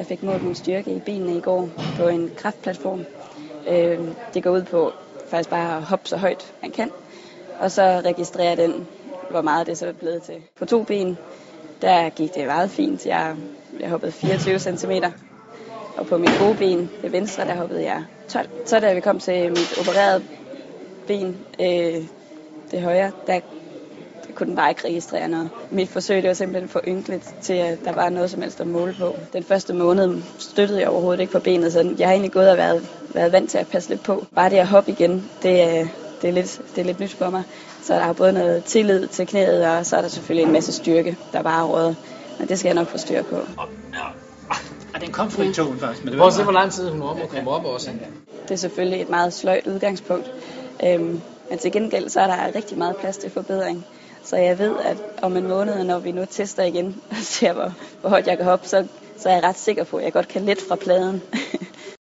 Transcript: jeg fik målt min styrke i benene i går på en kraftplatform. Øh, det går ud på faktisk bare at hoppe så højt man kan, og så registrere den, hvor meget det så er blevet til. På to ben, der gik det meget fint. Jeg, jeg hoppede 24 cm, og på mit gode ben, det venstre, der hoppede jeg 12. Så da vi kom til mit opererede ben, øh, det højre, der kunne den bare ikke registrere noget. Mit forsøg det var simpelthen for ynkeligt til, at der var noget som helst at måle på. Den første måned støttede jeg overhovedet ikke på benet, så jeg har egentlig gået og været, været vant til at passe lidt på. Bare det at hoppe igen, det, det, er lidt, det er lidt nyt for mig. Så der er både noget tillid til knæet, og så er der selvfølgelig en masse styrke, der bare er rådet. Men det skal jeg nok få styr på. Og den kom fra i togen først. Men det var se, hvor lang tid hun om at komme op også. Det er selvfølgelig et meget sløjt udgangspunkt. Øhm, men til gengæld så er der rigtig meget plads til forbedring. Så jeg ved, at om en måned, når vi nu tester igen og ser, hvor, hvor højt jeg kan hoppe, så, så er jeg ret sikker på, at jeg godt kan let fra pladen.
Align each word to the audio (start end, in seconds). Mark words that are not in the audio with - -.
jeg 0.00 0.06
fik 0.06 0.22
målt 0.22 0.44
min 0.44 0.54
styrke 0.54 0.90
i 0.90 0.98
benene 0.98 1.36
i 1.36 1.40
går 1.40 1.68
på 1.96 2.08
en 2.08 2.30
kraftplatform. 2.36 3.04
Øh, 3.68 3.98
det 4.34 4.42
går 4.42 4.50
ud 4.50 4.62
på 4.62 4.92
faktisk 5.28 5.50
bare 5.50 5.76
at 5.76 5.82
hoppe 5.82 6.08
så 6.08 6.16
højt 6.16 6.54
man 6.62 6.70
kan, 6.70 6.90
og 7.60 7.70
så 7.70 8.02
registrere 8.04 8.56
den, 8.56 8.86
hvor 9.30 9.42
meget 9.42 9.66
det 9.66 9.78
så 9.78 9.86
er 9.86 9.92
blevet 9.92 10.22
til. 10.22 10.34
På 10.58 10.64
to 10.64 10.82
ben, 10.82 11.18
der 11.82 12.08
gik 12.08 12.34
det 12.34 12.46
meget 12.46 12.70
fint. 12.70 13.06
Jeg, 13.06 13.36
jeg 13.80 13.90
hoppede 13.90 14.12
24 14.12 14.58
cm, 14.58 14.90
og 15.96 16.06
på 16.06 16.18
mit 16.18 16.38
gode 16.38 16.56
ben, 16.56 16.90
det 17.02 17.12
venstre, 17.12 17.44
der 17.44 17.54
hoppede 17.54 17.84
jeg 17.84 18.04
12. 18.28 18.48
Så 18.66 18.80
da 18.80 18.94
vi 18.94 19.00
kom 19.00 19.18
til 19.18 19.48
mit 19.48 19.78
opererede 19.80 20.24
ben, 21.06 21.36
øh, 21.60 22.04
det 22.70 22.82
højre, 22.82 23.12
der 23.26 23.40
kunne 24.40 24.48
den 24.48 24.56
bare 24.56 24.70
ikke 24.70 24.84
registrere 24.84 25.28
noget. 25.28 25.50
Mit 25.70 25.88
forsøg 25.88 26.22
det 26.22 26.28
var 26.28 26.34
simpelthen 26.34 26.68
for 26.68 26.80
ynkeligt 26.88 27.34
til, 27.42 27.52
at 27.52 27.78
der 27.84 27.92
var 27.92 28.08
noget 28.08 28.30
som 28.30 28.42
helst 28.42 28.60
at 28.60 28.66
måle 28.66 28.94
på. 28.98 29.16
Den 29.32 29.44
første 29.44 29.74
måned 29.74 30.22
støttede 30.38 30.80
jeg 30.80 30.88
overhovedet 30.88 31.20
ikke 31.20 31.32
på 31.32 31.38
benet, 31.38 31.72
så 31.72 31.94
jeg 31.98 32.08
har 32.08 32.12
egentlig 32.12 32.32
gået 32.32 32.50
og 32.50 32.56
været, 32.56 32.88
været 33.14 33.32
vant 33.32 33.50
til 33.50 33.58
at 33.58 33.66
passe 33.68 33.88
lidt 33.88 34.02
på. 34.02 34.26
Bare 34.34 34.50
det 34.50 34.56
at 34.56 34.66
hoppe 34.66 34.90
igen, 34.90 35.12
det, 35.42 35.88
det, 36.22 36.28
er 36.28 36.32
lidt, 36.32 36.60
det 36.74 36.80
er 36.80 36.84
lidt 36.84 37.00
nyt 37.00 37.12
for 37.12 37.30
mig. 37.30 37.42
Så 37.82 37.94
der 37.94 38.00
er 38.00 38.12
både 38.12 38.32
noget 38.32 38.64
tillid 38.64 39.06
til 39.06 39.26
knæet, 39.26 39.66
og 39.66 39.86
så 39.86 39.96
er 39.96 40.00
der 40.00 40.08
selvfølgelig 40.08 40.46
en 40.46 40.52
masse 40.52 40.72
styrke, 40.72 41.16
der 41.32 41.42
bare 41.42 41.60
er 41.60 41.66
rådet. 41.66 41.96
Men 42.38 42.48
det 42.48 42.58
skal 42.58 42.68
jeg 42.68 42.74
nok 42.74 42.88
få 42.88 42.98
styr 42.98 43.22
på. 43.22 43.36
Og 44.94 45.00
den 45.00 45.12
kom 45.12 45.30
fra 45.30 45.42
i 45.42 45.52
togen 45.52 45.78
først. 45.78 46.04
Men 46.04 46.12
det 46.12 46.20
var 46.20 46.30
se, 46.30 46.42
hvor 46.42 46.52
lang 46.52 46.72
tid 46.72 46.90
hun 46.90 47.02
om 47.02 47.20
at 47.22 47.28
komme 47.28 47.50
op 47.50 47.64
også. 47.64 47.90
Det 48.42 48.50
er 48.50 48.56
selvfølgelig 48.56 49.00
et 49.02 49.08
meget 49.08 49.32
sløjt 49.32 49.66
udgangspunkt. 49.66 50.32
Øhm, 50.84 51.20
men 51.50 51.58
til 51.58 51.72
gengæld 51.72 52.08
så 52.08 52.20
er 52.20 52.26
der 52.26 52.54
rigtig 52.54 52.78
meget 52.78 52.96
plads 52.96 53.16
til 53.16 53.30
forbedring. 53.30 53.86
Så 54.30 54.36
jeg 54.36 54.58
ved, 54.58 54.76
at 54.84 54.96
om 55.22 55.36
en 55.36 55.48
måned, 55.48 55.84
når 55.84 55.98
vi 55.98 56.12
nu 56.12 56.24
tester 56.24 56.62
igen 56.62 57.00
og 57.10 57.16
ser, 57.16 57.52
hvor, 57.52 57.72
hvor 58.00 58.10
højt 58.10 58.26
jeg 58.26 58.36
kan 58.36 58.46
hoppe, 58.46 58.68
så, 58.68 58.86
så 59.16 59.28
er 59.28 59.32
jeg 59.32 59.42
ret 59.42 59.58
sikker 59.58 59.84
på, 59.84 59.96
at 59.96 60.04
jeg 60.04 60.12
godt 60.12 60.28
kan 60.28 60.42
let 60.42 60.58
fra 60.68 60.76
pladen. 60.76 61.22